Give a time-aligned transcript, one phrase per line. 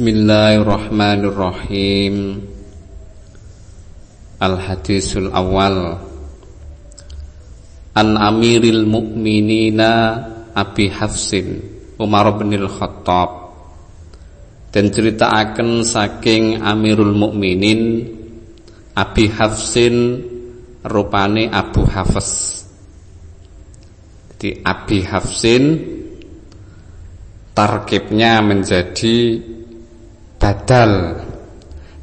[0.00, 2.40] Bismillahirrahmanirrahim.
[4.40, 6.00] Al-Hadisul Awal
[7.92, 9.92] An Amiril Mu'minina
[10.56, 11.60] Abi Hafsin
[12.00, 13.52] Umar bin Al-Khattab
[14.72, 18.08] Dan ceritakan saking Amirul Mukminin
[18.96, 20.16] Abi Hafsin
[20.80, 22.64] Rupane Abu Hafs.
[24.32, 25.64] Jadi Abi Hafsin
[27.52, 29.59] Tarkibnya menjadi
[30.40, 31.20] badal.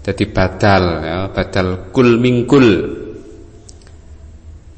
[0.05, 2.67] Jadi badal ya, badal kul mingkul.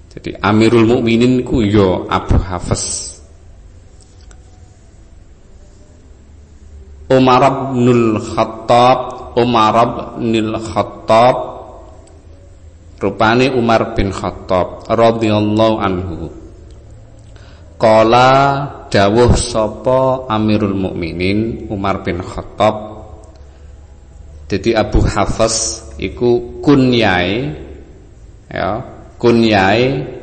[0.10, 3.14] Jadi Amirul Mukminin ku yo ya Abu Hafs
[7.14, 9.00] Umar bin Khattab
[9.38, 9.76] Umar
[10.18, 11.36] bin Khattab.
[13.00, 16.28] Rupane Umar bin Khattab radhiyallahu anhu.
[17.80, 18.32] Kala
[18.92, 22.99] dawuh sapa Amirul Mukminin Umar bin Khattab
[24.50, 27.54] jadi Abu Hafs iku kunyai
[28.50, 28.82] ya,
[29.22, 30.18] kunyai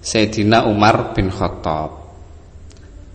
[0.00, 2.00] Sayyidina Umar bin Khattab.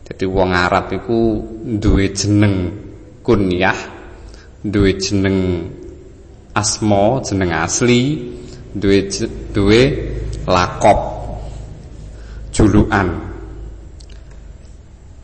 [0.06, 1.42] Jadi wong Arab iku
[1.82, 2.78] duwe jeneng
[3.26, 3.80] kunyah,
[4.62, 5.66] duwe jeneng
[6.54, 8.30] asma, jeneng asli,
[8.70, 9.10] duwe
[9.50, 9.82] duwe
[10.46, 11.00] lakop
[12.54, 13.08] julukan.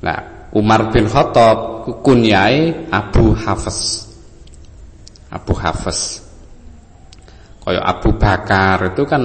[0.01, 4.10] Nah, Umar bin Khattab kunyai Abu Hafs.
[5.31, 6.21] Abu Hafs
[7.61, 9.23] Kaya Abu Bakar itu kan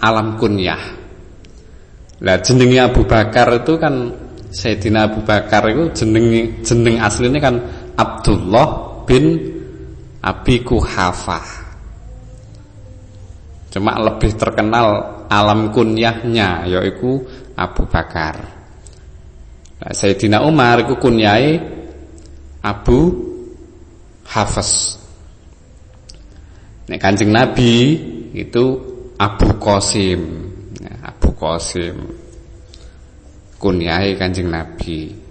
[0.00, 0.82] alam kunyah
[2.22, 4.10] Lah jenengnya Abu Bakar itu kan
[4.52, 7.56] Sayyidina Abu Bakar itu jeneng jeneng aslinya kan
[7.96, 9.38] Abdullah bin
[10.22, 11.62] Abi Kuhafah
[13.72, 17.24] Cuma lebih terkenal alam kunyahnya yaitu
[17.56, 18.36] Abu Bakar.
[19.80, 21.56] Nah, Sayyidina Umar itu kunyai
[22.60, 23.16] Abu
[24.28, 25.01] Hafs.
[26.90, 27.94] Nek Kanjeng Nabi
[28.34, 28.64] itu
[29.14, 30.20] Abu Qasim.
[30.82, 31.96] Ya, Abu Qasim.
[33.60, 35.22] Kunyai Kanjeng Nabi.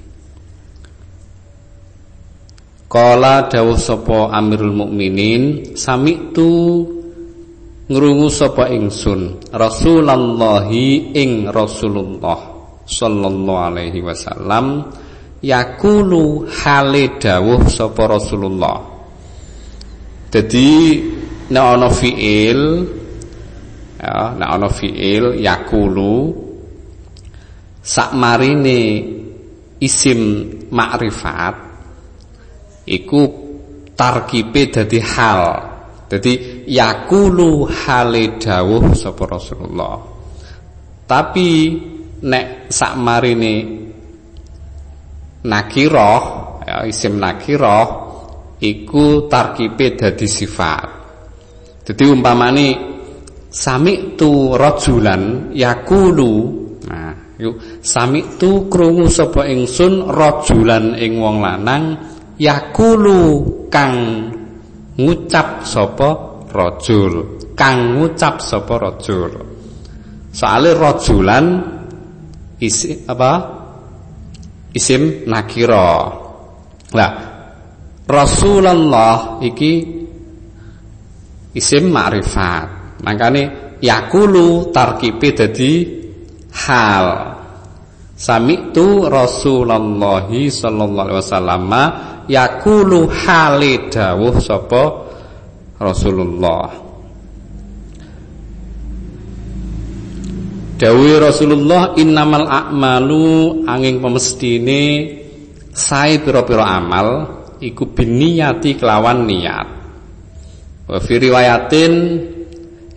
[2.92, 6.84] Kala dawuh sapa Amirul Mukminin, sami'tu
[7.88, 10.68] ngrungu sapa ingsun Rasulullah
[11.16, 12.40] ing Rasulullah
[12.84, 14.92] sallallahu alaihi wasallam
[15.40, 18.80] yakulu hale dawuh sapa Rasulullah.
[20.32, 20.72] Jadi
[21.52, 22.62] nek ana fiil
[24.00, 26.32] ya nek ana fiil yakulu
[27.84, 28.80] sakmarine
[29.84, 31.56] isim makrifat
[32.88, 33.22] iku
[33.98, 35.44] tarkibe dadi hal.
[36.12, 39.96] Dadi yakulu hale dawuh sapa Rasulullah.
[41.08, 41.50] Tapi
[42.28, 43.56] nek sakmarine
[45.42, 46.24] nakirah
[46.68, 47.88] ya isim nakirah
[48.62, 51.01] iku tarkibe dadi sifat
[51.82, 52.68] jadi umpamane
[53.50, 56.34] sami tu rajulan yakulu.
[56.86, 61.84] Nah, yuk sami tu krungu sapa ingsun rajulan ing wong lanang
[62.38, 63.22] yakulu
[63.68, 64.30] kang
[64.96, 66.10] ngucap sapa
[66.54, 67.42] rajul.
[67.58, 69.32] Kang ngucap sapa rajul.
[70.32, 71.46] Soale rajulan
[72.62, 73.60] isi apa?
[74.72, 76.08] Isim nakira.
[76.96, 77.12] Lah
[78.08, 80.01] Rasulullah iki
[81.56, 83.00] isim ma'rifat.
[83.02, 85.74] Makane yakulu tarkibe dadi
[86.54, 87.06] hal.
[88.22, 91.72] Sami'tu Rasulullah sallallahu alaihi wasallam
[92.30, 94.84] yakulu hale dawuh sapa
[95.82, 96.70] Rasulullah.
[100.78, 104.82] Dawi Rasulullah innamal a'malu angin pemestine
[105.70, 107.08] sae pira-pira amal
[107.62, 109.81] iku biniyati kelawan niat.
[110.92, 111.94] Wa fi riwayatin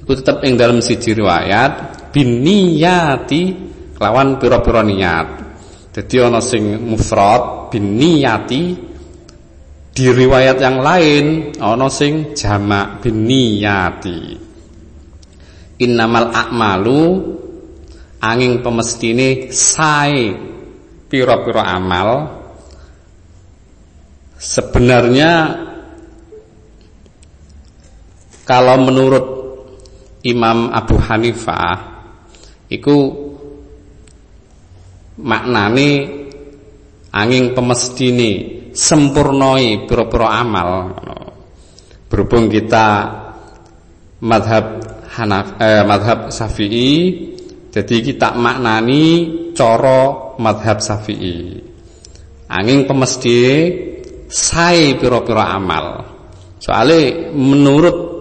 [0.02, 3.42] iku tetep ing dalam siji riwayat biniyati
[4.02, 5.28] lawan pira-pira niat.
[5.94, 8.62] Dadi ana sing mufrad biniyati
[9.94, 14.42] di riwayat yang lain ana sing jamak biniyati.
[15.78, 17.02] Innamal a'malu
[18.18, 20.34] angin pemestine sae
[21.06, 22.42] pira-pira amal
[24.34, 25.62] sebenarnya
[28.44, 29.26] kalau menurut
[30.24, 31.92] Imam Abu Hanifah
[32.64, 32.96] Iku
[35.20, 35.90] maknane
[37.12, 38.30] angin pemestini
[38.72, 40.70] sempurnoi pura-pura amal
[42.08, 42.86] berhubung kita
[44.24, 44.82] madhab
[45.14, 46.94] Hanaf, eh, madhab Syafi'i
[47.70, 49.04] jadi kita maknani
[49.54, 51.62] coro madhab Syafi'i
[52.50, 53.38] angin pemesti
[54.28, 55.84] sae pira-pira amal.
[56.58, 58.13] Soalnya menurut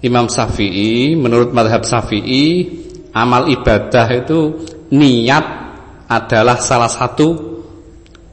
[0.00, 2.64] Imam Syafi'i, menurut madhab Syafi'i,
[3.12, 4.64] amal ibadah itu
[4.94, 5.44] niat
[6.08, 7.28] adalah salah satu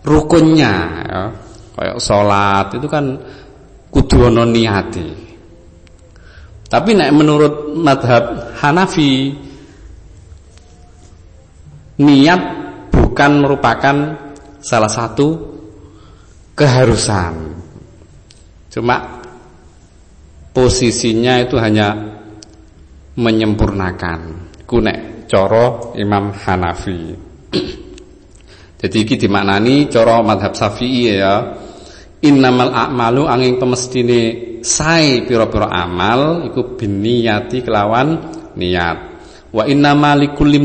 [0.07, 0.75] rukunnya.
[1.03, 1.23] Ya.
[1.77, 3.05] Kayak sholat itu kan
[3.93, 5.07] kudu niati.
[6.67, 9.31] Tapi nek menurut madhab Hanafi
[12.01, 12.41] niat
[12.91, 13.95] bukan merupakan
[14.59, 15.37] salah satu
[16.57, 17.55] keharusan.
[18.73, 19.16] Cuma
[20.57, 22.17] posisinya itu hanya
[23.13, 24.49] menyempurnakan.
[24.65, 27.13] Kunek coro Imam Hanafi.
[28.81, 31.53] Jadi iki dimaknani coro madhab Syafi'i ya.
[32.25, 34.21] Innamal a'malu angin pemestine
[34.65, 38.17] sae pira-pira amal iku biniyati kelawan
[38.57, 38.97] niat.
[39.53, 40.57] Wa innamal likulli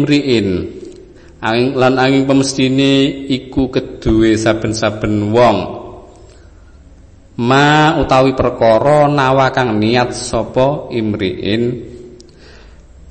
[1.44, 5.81] angin lan angin pemestine iku kedue saben-saben wong
[7.40, 11.92] ma utawi perkara nawa kang niat sapa imriin.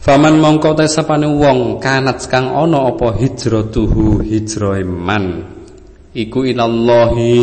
[0.01, 5.25] Faman mongko te sapane wong kanat kang ana apa hijratuhu hijrahe man.
[6.11, 7.37] Iku inallahi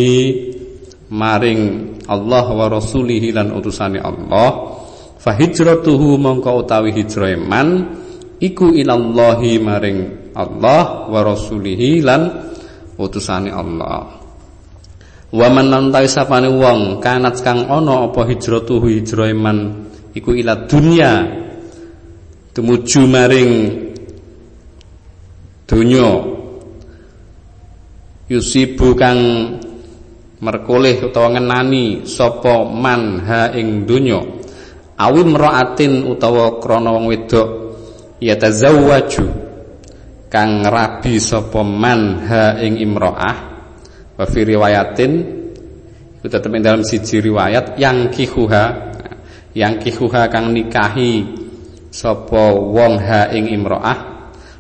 [1.09, 1.63] maring
[2.11, 4.77] Allah wa rasulihi lan utusane Allah.
[5.19, 7.99] Fa hijratuhu mongko utawi hijrahe man
[8.39, 9.99] iku ilallahi maring
[10.35, 12.23] Allah wa rasulihi lan
[12.99, 14.18] utusane Allah
[15.29, 21.13] wa man lantai sapane wong kanat kang ana apa hijratuhu hijrahe man iku ila dunya
[22.59, 23.53] tumuju maring
[25.69, 26.09] donya.
[28.29, 29.21] Yusibu kang
[30.41, 34.21] merkoleh utawa ngenani sapa man ha ing donya.
[34.99, 37.49] Awi mraatin utawa krana wong wedok
[38.19, 39.25] yatazawwaju
[40.27, 43.58] kang rabi sapa man ha ing imraah
[44.19, 45.13] wa riwayatin
[46.19, 48.65] itu tetep ing dalam siji riwayat yang kihuha
[49.55, 51.23] yang kihuha kang nikahi
[51.95, 53.99] sapa wong ha ing imraah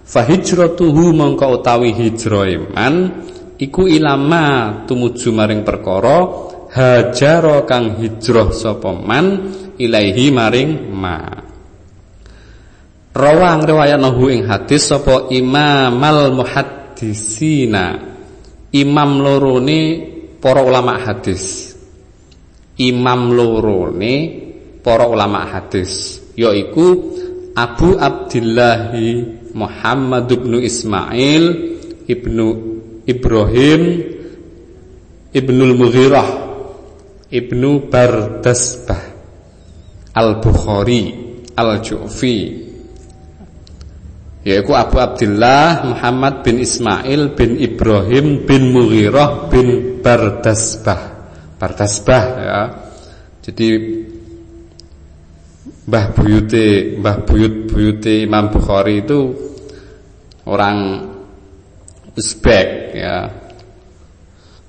[0.07, 2.95] fa hijratuhu mongko utawi hijrahe man
[3.59, 6.31] iku ilama tumuju maring perkara
[6.71, 11.19] hajaro kang hijrah sapa man ilaihi maring ma.
[13.19, 18.18] Rawang riwayat nahu ing hadis sapa imamal muhaddisina
[18.73, 19.81] imam lorone
[20.41, 21.75] para ulama hadis.
[22.79, 24.15] Imam lorone
[24.85, 27.19] para ulama hadis yaiku
[27.59, 31.45] Abu Abdillahi Muhammad bin Ismail
[32.07, 32.47] ibnu
[33.09, 33.83] Ibrahim
[35.33, 36.29] Ibnul Mughirah
[37.33, 39.01] Ibnu Bardasbah
[40.13, 41.03] Al-Bukhari
[41.57, 42.68] Al-Ju'fi
[44.49, 51.01] yaitu Abu Abdullah Muhammad bin Ismail bin Ibrahim bin Mughirah bin Bardasbah.
[51.61, 52.61] Bardasbah ya.
[53.45, 53.69] Jadi
[55.85, 59.37] Mbah Buyute Mbah Buyut Buyute Imam Bukhari itu
[60.49, 61.05] orang
[62.17, 63.29] Uzbek ya.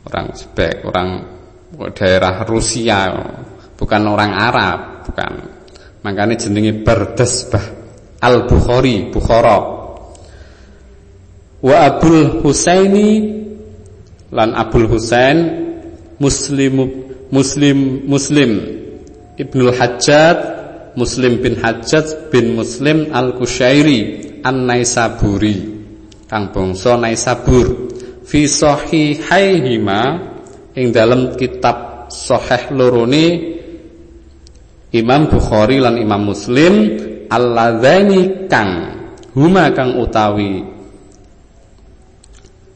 [0.03, 1.07] Orang Uzbek orang
[1.95, 3.15] daerah Rusia
[3.79, 5.31] bukan orang Arab bukan.
[6.03, 7.78] Makanya jenenge Bardasbah
[8.19, 9.57] Al Bukhari Bukhara.
[11.59, 13.35] Wa Abul Husaini
[14.31, 15.37] lan Abul Husain
[16.19, 16.75] Muslim
[17.31, 18.51] Muslim Muslim.
[19.39, 20.37] Ibnul Hajjat
[20.99, 25.79] Muslim bin Hajjat bin Muslim Al Kushairi An Naisaburi
[26.27, 27.87] kang bangsa Naisabur.
[28.27, 30.01] Fi sahihaihima
[30.77, 33.57] ing dalam kitab sahih lorone
[34.93, 38.71] Imam Bukhari lan Imam Muslim alladzani kang
[39.37, 40.65] huma kang utawi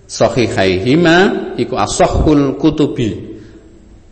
[0.07, 1.17] sahihaihima
[1.57, 3.41] iku asahhul kutubi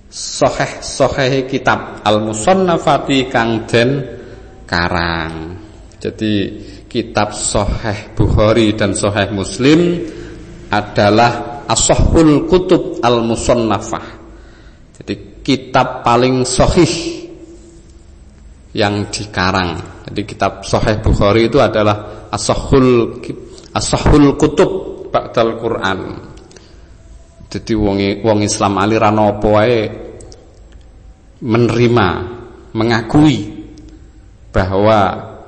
[0.10, 4.20] sahih sahih kitab al musannafati kang den
[4.66, 5.62] karang
[6.02, 6.34] jadi
[6.90, 10.02] kitab Sahih Bukhari dan Sahih Muslim
[10.68, 14.20] adalah asahul kutub al-musannafah.
[14.98, 17.22] Jadi kitab paling sahih
[18.74, 20.01] yang dikarang.
[20.12, 23.16] Jadi kitab Sahih Bukhari itu adalah asahul
[23.72, 24.72] asahul kutub
[25.08, 26.00] ba'dal Quran.
[27.48, 29.80] Jadi wong wong Islam aliran apa wae
[31.40, 32.08] menerima,
[32.76, 33.40] mengakui
[34.52, 35.00] bahwa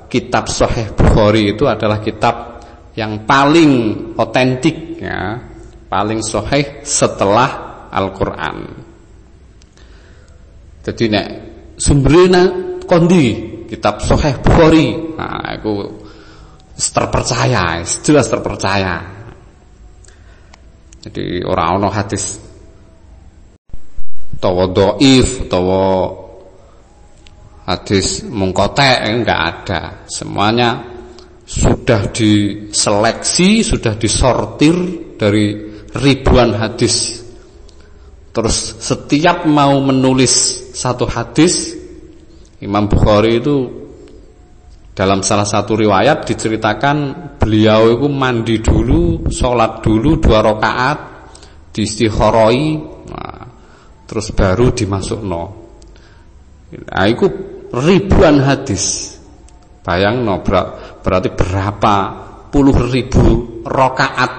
[0.08, 2.64] kitab Sahih Bukhari itu adalah kitab
[2.96, 3.70] yang paling
[4.16, 5.36] otentik ya,
[5.92, 8.58] paling sahih setelah Al-Qur'an.
[10.84, 11.26] Jadi nek
[11.76, 12.42] sumbernya
[12.88, 14.94] kondi kitab Sahih Bukhari.
[15.16, 15.72] Nah, itu
[16.74, 18.96] terpercaya, jelas terpercaya.
[21.04, 22.40] Jadi orang ono hadis
[24.34, 25.84] utawa dhaif utawa
[27.68, 29.82] hadis mungkotek enggak ada.
[30.08, 30.80] Semuanya
[31.44, 34.74] sudah diseleksi, sudah disortir
[35.20, 37.20] dari ribuan hadis.
[38.34, 40.32] Terus setiap mau menulis
[40.74, 41.76] satu hadis,
[42.64, 43.56] Imam Bukhari itu
[44.96, 46.96] dalam salah satu riwayat diceritakan
[47.36, 50.98] beliau itu mandi dulu, sholat dulu dua rakaat,
[51.76, 52.66] diistihoroi,
[53.10, 53.44] nah,
[54.08, 55.44] terus baru dimasuk no.
[56.72, 57.26] Nah, itu
[57.74, 59.12] ribuan hadis.
[59.84, 61.96] Bayang no, berarti berapa
[62.48, 64.32] puluh ribu rakaat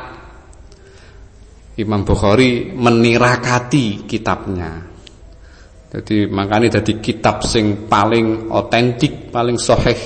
[1.75, 4.94] Imam Bukhari menirakati kitabnya.
[5.95, 10.01] Jadi makanya jadi kitab sing paling otentik, paling soheh.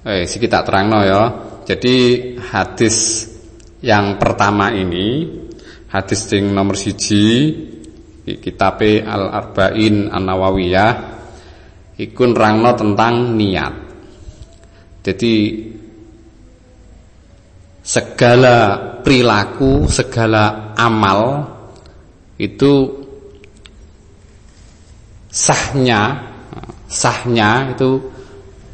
[0.00, 1.22] Eh, si kita terang no ya.
[1.68, 1.96] Jadi
[2.40, 3.28] hadis
[3.84, 5.28] yang pertama ini,
[5.92, 7.52] hadis sing nomor siji,
[8.40, 10.92] kitab Al Arba'in An Nawawiyah,
[12.00, 13.74] ikun rangno tentang niat.
[15.04, 15.34] Jadi
[17.84, 18.56] segala
[19.04, 21.20] perilaku, segala amal
[22.40, 22.88] itu
[25.28, 26.32] sahnya
[26.88, 28.00] sahnya itu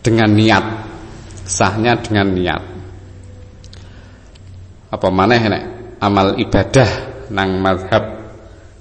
[0.00, 0.64] dengan niat.
[1.46, 2.62] Sahnya dengan niat.
[4.90, 5.64] Apa mana nek
[5.98, 6.90] amal ibadah
[7.34, 8.04] nang madhab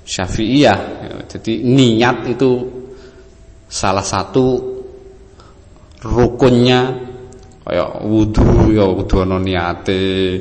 [0.05, 0.79] Syafi'iyah.
[1.25, 2.61] Jadi niat itu
[3.65, 4.61] salah satu
[6.05, 6.93] rukunnya
[7.65, 10.37] kayak wudhu ya wudhu ana niate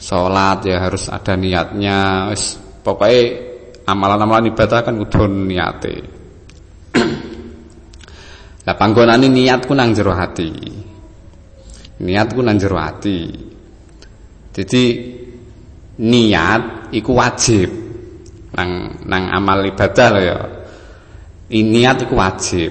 [0.00, 2.32] salat ya harus ada niatnya
[2.80, 3.53] pokoknya
[3.84, 5.94] amalan-amalan ibadah kan kudu niate.
[8.64, 10.48] Lah panggonane niatku nang jero hati
[11.94, 13.28] niatku nang jero hati
[14.56, 14.84] jadi
[16.00, 17.68] niat iku wajib
[18.54, 20.40] nang nang amal ibadah lho ya.
[21.54, 22.70] Niat iku wajib.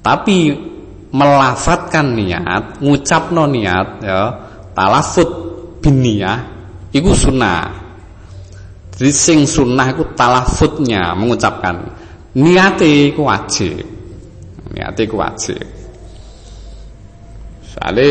[0.00, 0.50] Tapi
[1.14, 4.22] melafatkan niat, ngucapno niat ya,
[4.74, 5.30] talafut
[5.78, 6.38] bin niyah
[6.90, 7.83] iku sunnah.
[8.94, 11.90] Jadi sing sunnah iku talafutnya mengucapkan.
[12.38, 13.82] Niate iku wajib.
[14.70, 15.62] Niate iku wajib.
[17.66, 18.10] Soale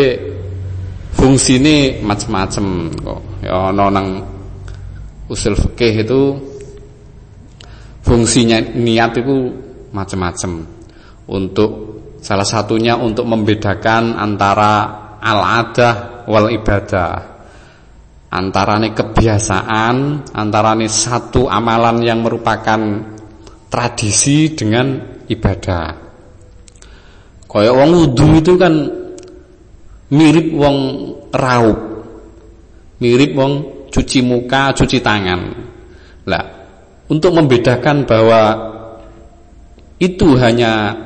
[1.16, 2.66] fungsine macam-macam
[3.00, 3.22] kok.
[3.44, 4.08] Ya ana nang
[5.32, 6.22] usul fikih itu
[8.04, 9.56] fungsinya niat itu
[9.96, 10.68] macam-macam
[11.32, 14.88] untuk Salah satunya untuk membedakan antara
[15.20, 17.33] al-adah wal ibadah.
[18.34, 22.82] Antara ini kebiasaan, antara ini satu amalan yang merupakan
[23.70, 24.98] tradisi dengan
[25.30, 25.86] ibadah.
[27.46, 28.74] Kaya wong wudu itu kan
[30.10, 30.78] mirip wong
[31.30, 31.80] raup.
[32.98, 33.54] Mirip wong
[33.94, 35.42] cuci muka, cuci tangan.
[36.25, 36.46] Lah,
[37.13, 38.42] untuk membedakan bahwa
[40.02, 40.98] itu hanya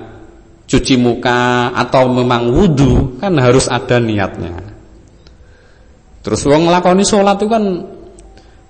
[0.64, 4.67] cuci muka atau memang wudhu kan harus ada niatnya.
[6.22, 7.64] Terus wong nglakoni sholat itu kan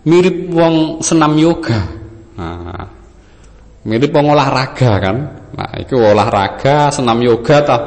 [0.08, 1.80] mirip wong senam yoga.
[2.38, 2.86] Nah,
[3.84, 5.18] mirip wong olahraga kan.
[5.58, 7.80] Nah, itu olahraga, senam yoga atau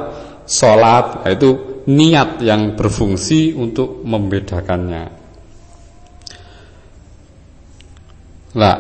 [0.45, 1.49] sholat, nah, itu
[1.87, 5.05] niat yang berfungsi untuk membedakannya.
[8.51, 8.77] Nah,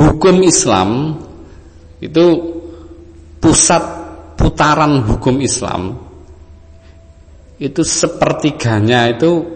[0.00, 1.20] hukum Islam
[2.00, 2.26] itu
[3.38, 3.82] pusat
[4.34, 6.01] putaran hukum Islam
[7.62, 9.46] itu sepertiganya itu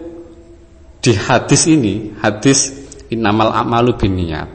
[1.03, 2.71] di hadis ini hadis
[3.11, 4.47] inamal amalu biniyat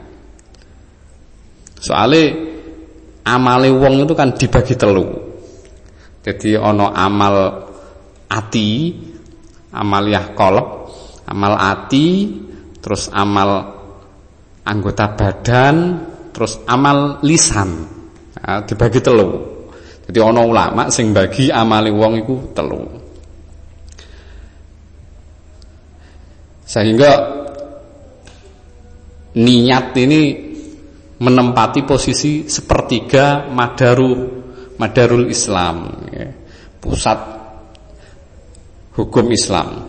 [1.77, 2.33] soalnya
[3.29, 5.05] amale wong itu kan dibagi telu
[6.25, 7.35] jadi ono amal
[8.25, 8.69] ati
[9.69, 10.89] amaliyah kolab
[11.29, 12.07] amal ati
[12.81, 13.49] terus amal
[14.65, 15.75] anggota badan
[16.33, 17.93] terus amal lisan
[18.43, 19.39] Nah, dibagi telu.
[20.03, 22.83] Jadi ana ulama sing bagi amale wong iku telu.
[26.73, 27.11] Sehingga
[29.37, 30.21] niat ini
[31.21, 34.41] menempati posisi sepertiga madaru
[34.81, 36.33] madarul Islam, ya.
[36.81, 37.19] pusat
[38.97, 39.85] hukum Islam.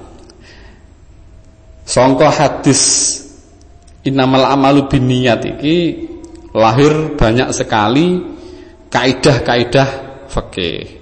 [1.88, 2.80] Songko hadis
[4.04, 6.04] inamal amalu biniyat iki
[6.52, 8.20] lahir banyak sekali
[8.92, 9.88] kaidah-kaidah
[10.28, 11.00] fikih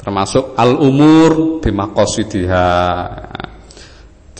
[0.00, 1.60] termasuk al-umur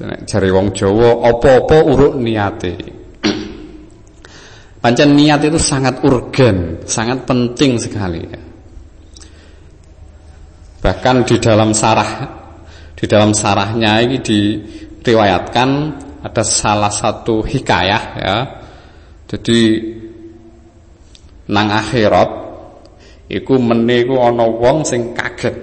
[0.01, 2.75] jare wong Jawa apa-apa uruk niate.
[4.81, 8.25] Pancen niat itu sangat urgen sangat penting sekali
[10.81, 12.41] bahkan di dalam sarah
[12.97, 15.69] di dalam sarahnya ini diriwayatkan
[16.21, 18.37] ada salah satu hikayah ya.
[19.25, 19.61] Jadi
[21.49, 22.31] nang akhirat
[23.31, 25.57] iku mene iku ana wong sing kaget.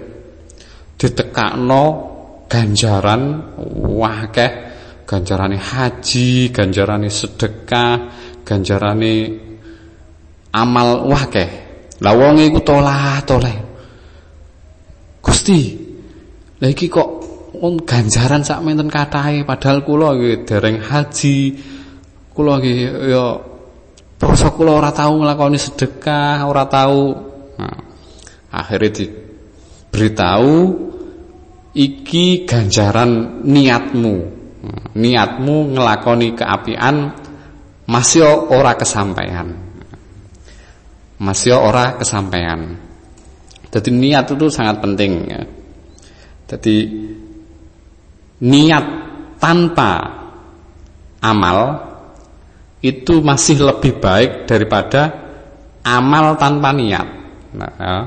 [0.98, 1.84] Ditekakno
[2.47, 3.53] ganjaran
[3.99, 4.67] wakeh
[5.07, 8.11] ganjarane haji, ganjarane sedekah,
[8.43, 9.13] ganjarane
[10.51, 11.49] amal wakeh.
[12.03, 13.57] Lah wong iku tolah toleh.
[15.23, 15.59] Gusti,
[16.59, 17.09] lha iki kok
[17.57, 21.37] on ganjaran sak menten katahe padahal kula nggih dereng haji.
[22.35, 22.77] Kula nggih
[23.09, 23.25] ya
[24.19, 27.15] poso kula ora tau nglakoni sedekah, ora tau.
[27.57, 27.79] Nah,
[28.53, 30.53] akhirnya diberitahu
[31.77, 34.15] iki ganjaran niatmu.
[34.98, 37.13] Niatmu ngelakoni keapian
[37.86, 39.53] masih ora kesampaian.
[41.22, 42.81] Masih ora kesampaian.
[43.69, 45.41] Jadi niat itu sangat penting ya.
[46.50, 46.75] Jadi
[48.41, 48.86] niat
[49.38, 49.91] tanpa
[51.22, 51.60] amal
[52.81, 55.13] itu masih lebih baik daripada
[55.86, 57.07] amal tanpa niat.
[57.57, 57.98] Nah, ya.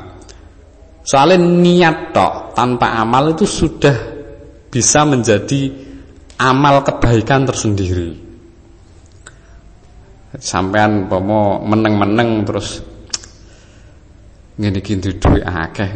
[1.00, 3.97] Soalnya niat tok tanpa amal itu sudah
[4.69, 5.73] bisa menjadi
[6.40, 8.16] amal kebaikan tersendiri.
[10.38, 12.85] Sampean pomo meneng-meneng terus
[14.61, 15.90] ngene iki duwe akeh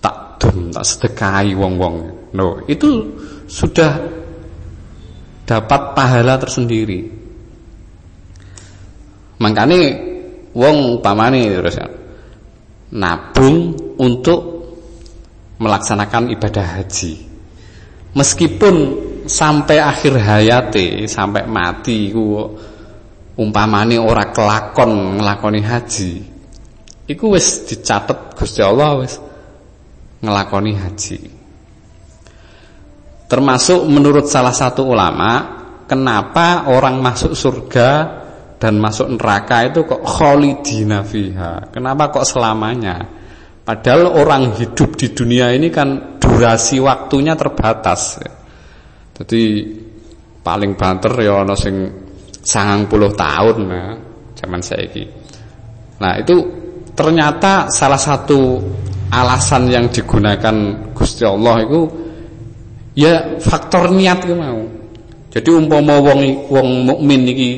[0.00, 1.96] tak dum tak sedekahi wong-wong.
[2.32, 3.18] No, itu
[3.50, 3.98] sudah
[5.44, 7.04] dapat pahala tersendiri.
[9.42, 9.76] Makanya
[10.56, 11.76] wong upamane terus
[12.94, 14.40] nabung untuk
[15.58, 17.12] melaksanakan ibadah haji.
[18.14, 18.74] Meskipun
[19.26, 22.54] sampai akhir hayate, sampai mati ku
[23.34, 26.12] umpamane ora kelakon ngelakoni haji.
[27.04, 29.18] Iku wis dicatet Gusti Allah wis
[30.22, 31.18] ngelakoni haji.
[33.24, 38.22] Termasuk menurut salah satu ulama, kenapa orang masuk surga
[38.62, 41.68] dan masuk neraka itu kok kholidina fiha.
[41.74, 43.23] Kenapa kok selamanya?
[43.64, 48.20] Padahal orang hidup di dunia ini kan durasi waktunya terbatas.
[49.16, 49.42] Jadi
[50.44, 51.88] paling banter ya ana sing
[52.44, 53.96] 90 tahun nah,
[54.36, 55.04] zaman saiki.
[55.96, 56.36] Nah, itu
[56.92, 58.60] ternyata salah satu
[59.08, 61.80] alasan yang digunakan Gusti Allah itu
[62.92, 64.60] ya faktor niat itu mau.
[65.32, 67.50] Jadi umpama wong wong mukmin iki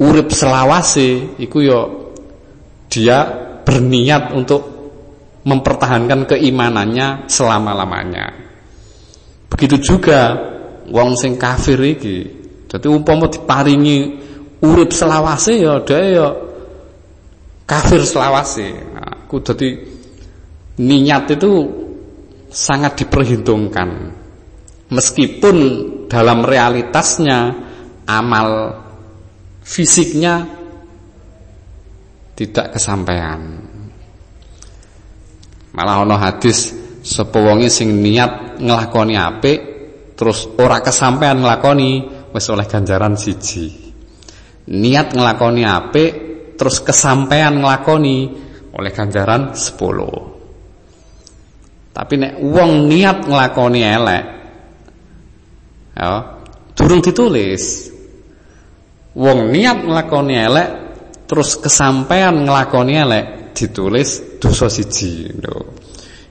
[0.00, 1.80] urip selawase iku ya
[2.88, 3.18] dia
[3.62, 4.77] berniat untuk
[5.44, 8.26] mempertahankan keimanannya selama-lamanya.
[9.48, 10.34] Begitu juga
[10.88, 12.18] wong sing kafir iki.
[12.68, 14.28] Dadi umpama diparingi
[14.60, 16.28] urip selawase ya dia ya
[17.64, 18.68] kafir selawase.
[18.92, 19.68] Nah, aku dadi
[20.78, 21.52] niat itu
[22.48, 24.14] sangat diperhitungkan.
[24.88, 25.56] Meskipun
[26.08, 27.52] dalam realitasnya
[28.08, 28.72] amal
[29.60, 30.48] fisiknya
[32.32, 33.67] tidak kesampaian.
[35.72, 36.72] Malah ana hadis
[37.04, 39.58] sapa wonge sing niat nglakoni apik
[40.18, 41.90] terus ora kesampaian nglakoni
[42.32, 43.92] wis oleh ganjaran siji.
[44.68, 46.12] Niat nglakoni apik
[46.58, 48.28] terus kesampaian nglakoni
[48.74, 51.94] oleh ganjaran 10.
[51.94, 54.24] Tapi nek wong niat nglakoni elek
[55.98, 56.38] ya
[56.78, 57.90] durung ditulis
[59.18, 60.68] wong niat nglakoni elek
[61.26, 65.58] terus kesampaian nglakoni elek ditulis dosa siji lho.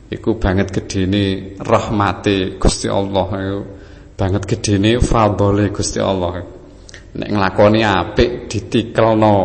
[0.07, 3.59] Iku banget gedene rahmate Gusti Allah iku
[4.15, 6.41] banget gedene fadhole Gusti Allah.
[7.17, 9.35] Nek nglakoni apik ditikelno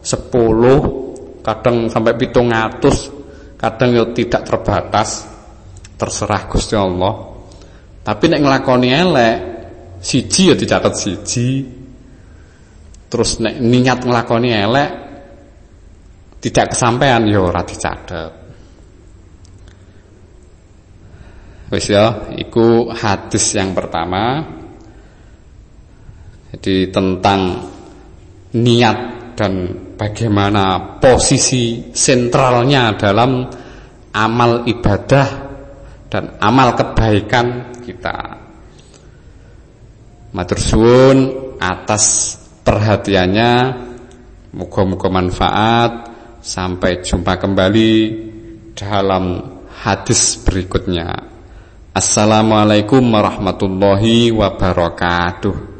[0.00, 5.28] 10 kadang sampai 700 kadang yo tidak terbatas
[5.98, 7.14] terserah Gusti Allah.
[8.00, 9.36] Tapi nek nglakoni elek
[10.00, 11.48] siji ya dicatat siji.
[13.08, 15.07] Terus nek niat nglakoni elek
[16.38, 18.32] tidak kesampaian ya ora dicatet
[21.68, 24.40] wis ya iku hadis yang pertama
[26.54, 27.40] jadi tentang
[28.56, 28.98] niat
[29.36, 29.52] dan
[29.94, 33.44] bagaimana posisi sentralnya dalam
[34.16, 35.28] amal ibadah
[36.08, 38.48] dan amal kebaikan kita
[40.32, 41.18] matur suwun
[41.60, 43.52] atas perhatiannya.
[44.48, 45.92] Moga-moga manfaat.
[46.48, 47.92] Sampai jumpa kembali
[48.72, 49.36] dalam
[49.84, 51.12] hadis berikutnya.
[51.92, 55.77] Assalamualaikum warahmatullahi wabarakatuh.